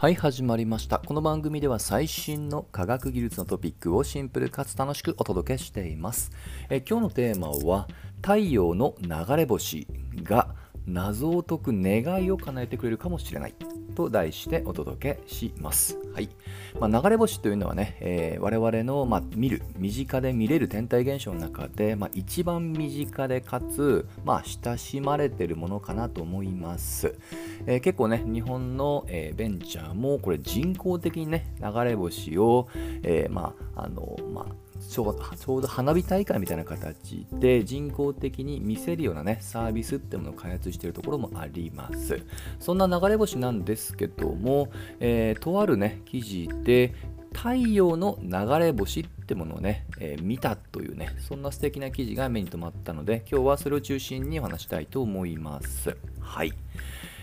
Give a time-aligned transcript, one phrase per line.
[0.00, 0.98] はい始まりました。
[0.98, 6.30] この番組では最新の科学技術のトピックをシンプルかつ楽しくお届けしています。
[6.70, 7.86] え今日のテーマは
[8.22, 9.86] 太陽の流れ星
[10.22, 10.54] が
[10.86, 13.54] 謎を解く願いを叶えてくれるかもしれない。
[13.90, 15.98] と題してお届けします。
[16.12, 16.28] はい
[16.78, 27.14] まあ、流れ星というのはね、えー、我々の、まあ、見る、身近で見れる天体現象の中で、まあ、一番身近でかつ、まあ、親しまれているものかなと思います。
[27.66, 32.68] えー、結構ね、日本の、えー、ベンチャーもこれ人工的にね、流れ星を、
[33.02, 35.10] えまあ、あの、まあ、ちょ
[35.58, 42.20] うど花火大会みたいな形で人工的に見せるようなねサービスってものを開発しているところもあります。
[42.58, 46.94] そんな流れ星なんですけども、えー、とあるね記事で
[47.32, 55.96] 太陽の流れ星ってものをね、えー、見たというねそんな素敵な記事が目に留まったので今日はそれを中心にお話したいと思います。
[56.20, 56.52] はい。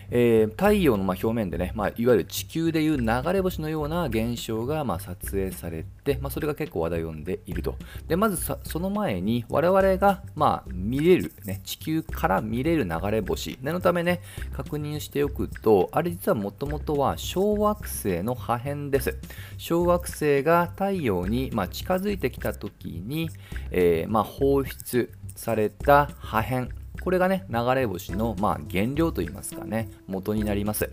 [0.09, 7.75] えー、太陽のま表面でね、まあ、いわゆる地球でいう流れ星のような現象がま撮影されて、まあ、それが結構話題を呼んでいると。
[8.07, 14.21] でまずその前に我々がま見れる、ね、地球から見れる流れ星念のためね
[14.53, 19.17] 確認しておくとあれ実はもともとは小惑星の破片です。
[19.57, 23.29] 小惑星が太陽にま近づいてきた時に、
[23.71, 26.67] えー、ま放出された破片
[27.07, 30.91] これがね、流れ星の、まあ、原料といいますかね、元になります。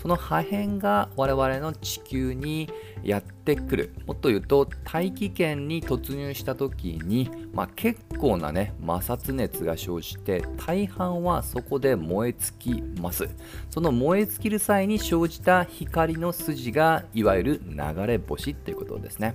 [0.00, 2.70] その破片が我々の地球に
[3.02, 3.92] やってくる。
[4.06, 13.28] もっと言うと、大気圏に突入した時に、まあ、結構なね、摩擦熱が生じて、大半はそこで燃え尽きます。
[13.68, 19.34] その燃え尽きる際に生じた光の筋が、いわゆる流れ星っていうことですね。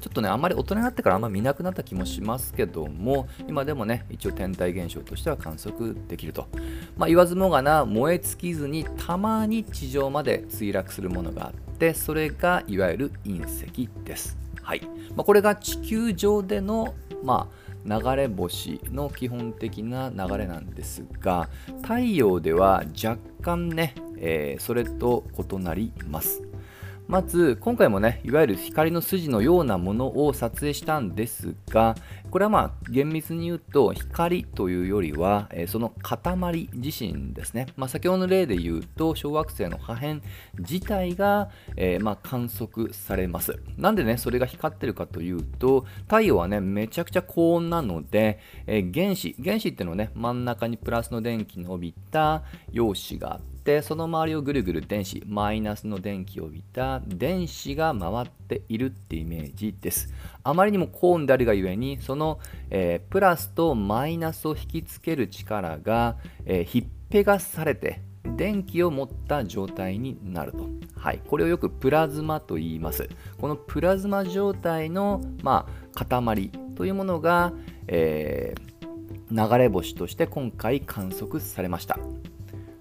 [0.00, 6.46] ちょっとね、あんまり大人になってからあんま見なくなった気もしますけども、今でもね、一応天体現象としては観測できると。
[6.96, 14.38] まあ、言わずもがな、燃え尽きずにたまに地上まで墜落するものがあって、それがいわゆる隕石です。
[14.62, 14.82] はい。
[15.16, 21.48] まあ、これが地球上での、まあ、流れ星の基本的な流れなんですが
[21.82, 26.42] 太陽では若干ね、えー、それと異なります
[27.10, 31.96] まず今回もねいわゆる光の筋のようなものを撮影したんですが
[32.30, 40.20] これはまあ厳密に言うと光というよりは、え、その塊自身ですね、まあ、先ほどの例で言うと小惑星の破片
[40.56, 43.58] 自体が、えー、ま観測されます。
[43.76, 48.38] なんでねそれが光ってるかというと太陽はねめちゃくちゃ高温なので、
[48.68, 66.16] えー、原子原子っていうのはね真ん中にプラスの電気の帯びた陽子があってってその周りをぐるぐる電子マイナスの電気を帯びた電子が回っているってイメージですあまりにも高温であるがゆえにその、えー、プラスとマイナスを引きつける力が、
[66.46, 70.68] えー、ひっぺがされて電気を持った状態になると。
[70.96, 73.08] はい、これをよくプラズマと言います。
[73.38, 77.52] このプラズマ状態の、まあ、塊というものが、
[77.86, 81.98] えー、流れ星として今回観測されました。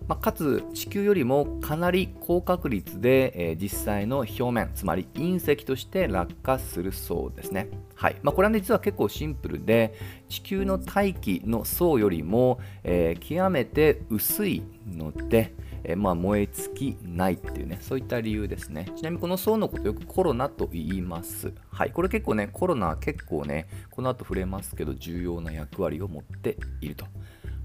[0.09, 7.70] まあ、かつ地球よりもかなり高確率で、えー、実際の表面つまり隕石として落下するそうですね。
[7.94, 8.16] はい。
[8.24, 9.94] まあ、これは、ね、実は結構シンプルで
[10.28, 15.53] 地球の大気の層よりも、えー、極めて薄いので、
[15.84, 18.91] え、まあ、燃え尽きないっていうねそういった理由ですね。
[18.96, 21.53] ちなみにこの層のことよくコロナと言います。
[21.72, 21.91] はい。
[21.91, 27.06] これ結構ねコロナ結構ねこの後触れますけど重要な役割を持っていると。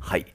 [0.04, 0.26] はい。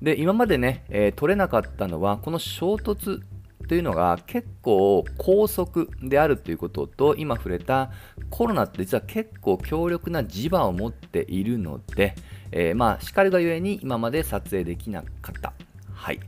[0.00, 3.20] で、今までね、えー、取れなかったのは、この衝突
[3.68, 7.90] というのが結構高速であるということと、今触れた
[8.30, 12.14] コロナって実は結構強力な磁場を持っているので、
[12.52, 15.52] えー、まあ、叱るがゆえに今まで撮影できなかった。
[15.92, 16.20] はい。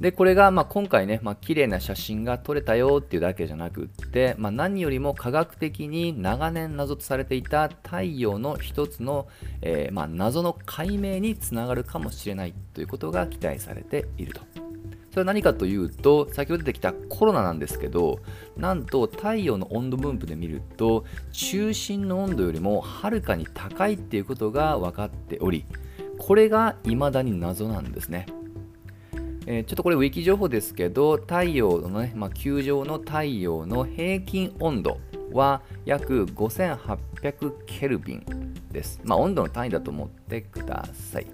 [0.00, 9.28] で、これがまあ今回ね、まあ綺麗な写真が撮れたよっていうだけじゃなくって、まあ、何よりも科学的に長年謎とされていた太陽の一つの、
[9.62, 14.40] えー、まあ謎の解明につながるかもしれないということが期待されていると。
[15.10, 18.18] それは何かというと、先ほど出てきたコロナなんですけど、
[18.56, 25.66] なんと太陽の温度分布で見ると、中心の温度よりもはるかに高いっていうことが分かっており、
[26.18, 28.26] これが未だに謎なんですね。
[29.46, 34.98] えー、ちょっとこれウィキ情報ですけど太陽のね、まあ、球状の太陽の平均温度
[35.32, 39.00] は約5800ケルビンです。
[39.04, 41.26] まあ、温度の単位だと思ってください。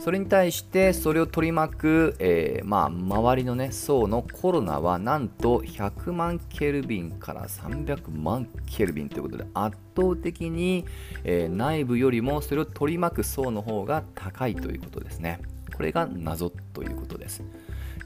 [0.00, 10.84] それに対してそれを取り巻く、えー、まあ、周りのね層のコロナはなんと100万ケルビンから300万ケルビンということで圧倒的に、
[11.22, 15.40] えー、内部よりもそれを取り巻く層の方が高いということですね。
[15.74, 17.42] これが謎ということです。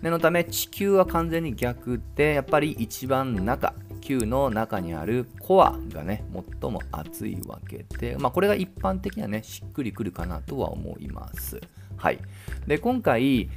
[0.03, 3.75] 念のため地球は完全に逆でやっぱり一番中
[4.07, 6.25] 球の中にあるコアがね
[6.61, 11.61] 最も熱いわけで、まあ、これが一般的にはねしっくりくるかなとは思います。
[11.97, 12.19] はい、
[12.67, 13.49] で今回、流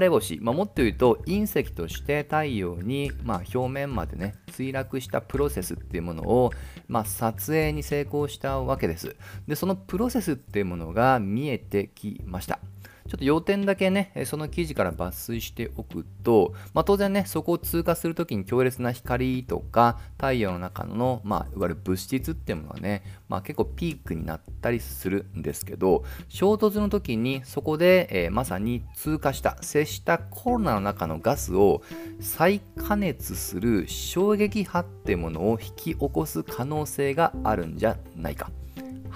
[0.00, 6.52] れ星、まあ、もっと言うと隕石として太陽に、まあ、表面までね墜落したプロセスっていうものを、
[6.88, 9.16] まあ、撮影に成功したわけです。
[9.48, 12.60] でそのプロセスっていうものが見えてきました。
[13.08, 31.82] ちょっと要点だけね、その記事から抜粋しておくと、まあ、当然ね、そこを通過するときに強烈な光とか、太陽の中の、まあ、いわゆる物質っていうものはね、まあ、結構ピークになったりするんですけど、衝突の時にそこで、えー、まさに通過した、接したコロナの中のガスを
[32.20, 38.50] 再加熱する衝撃波っていうものを引き起こす可能性があるんじゃないか。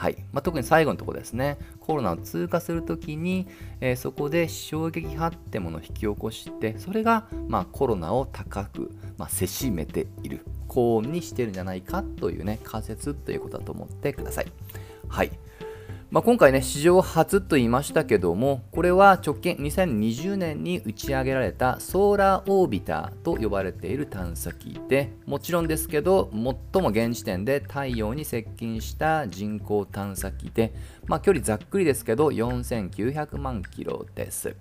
[0.00, 3.46] はいまあ、特に最後のところですね、コロナを通過する時に、
[3.82, 14.46] えー、そこで衝撃波ってものを引き起こして、それが、まあ、コロナを高く、まあ、せしめている、高温にしてるんじゃないかというね、仮説ということだと思ってください。
[15.06, 15.32] はい。
[16.10, 30.74] まあ、今回ね、史上初と言いましたけども、これは直近2020年に打ち上げられたソーラーオービターと呼ばれている探査機で、もちろんですけど、最も現時点で太陽に接近した人工探査機で、
[31.06, 34.56] まあ、距離ざっくりですけど、4900万キロです。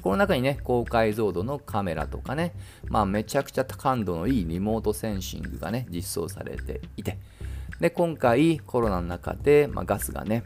[0.00, 2.54] この中にね、高解像度のカメラとかね、
[2.88, 7.18] まあ、めちゃくちゃ感度のいいリモートセンシングがね、実装されていて、
[7.78, 10.44] で、今回コロナの中で、まあ、ガスがね、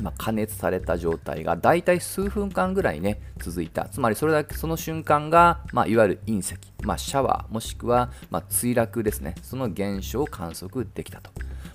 [0.00, 3.86] ま、加熱された状態がだいたい数分間ぐらいね続いた。
[3.86, 9.34] つまりそれだけその瞬間が、まあ、いわゆる隕石、まあ、シャワーもしくは、ま墜落ですね。
[9.42, 11.30] その現象を観測できたと、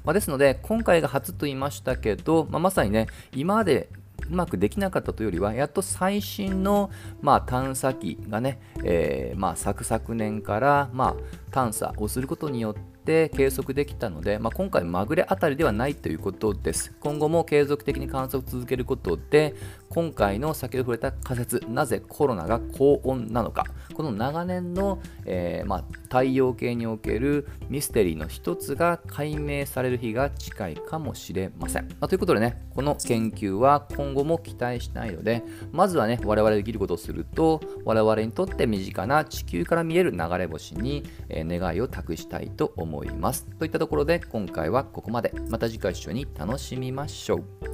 [0.06, 3.90] まですので今回が初と言いましたけど、ままさにね今まで
[4.30, 6.90] うまくできなかったというよりはやっと最新の、
[7.22, 11.16] まあ、探査機がね、えー、まあ、昨昨年から、まあ、
[11.52, 16.94] 探査をすることによってって計測できたので、まあ、今回まぐれあたりではないということです。
[17.00, 19.56] 今後も継続的に観測を続けることで、
[19.90, 23.66] 今回の先ほど触れた仮説、なぜコロナが高温なのか、
[24.02, 31.84] この長年の、えー、まあ、太陽系におけるミステリーの一つが解明される日が近いかもしれません。
[31.84, 43.46] まあ、ということでね、この研究は今後も期待したいので、まずはね、我々できることをすると、我々にとって身近な地球から見える流れ星に、えー、願いを託したいと思います。
[43.60, 45.32] といったところで今回はここまで。
[45.50, 47.71] また次回一緒に楽しみましょう。